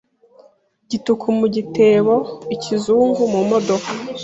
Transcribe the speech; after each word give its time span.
Gituku 0.89 1.25
mu 1.37 1.45
giteboIkizungu 1.55 3.21
mu 3.33 3.41
modoka 3.49 3.91